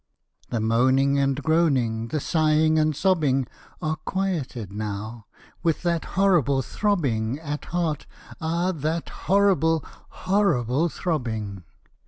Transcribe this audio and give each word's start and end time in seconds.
The 0.49 0.59
moaning 0.59 1.19
and 1.19 1.35
groaning, 1.43 2.07
The 2.07 2.19
sighing 2.19 2.79
and 2.79 2.95
sobbing, 2.95 3.45
Are 3.83 3.97
quieted 3.97 4.73
now, 4.73 5.27
With 5.61 5.83
that 5.83 6.05
horrible 6.17 6.63
throbbing 6.63 7.39
At 7.39 7.65
heart: 7.65 8.07
ah, 8.41 8.71
that 8.71 9.09
horrible, 9.09 9.85
Horrible 10.09 10.89
throbbing! 10.89 11.65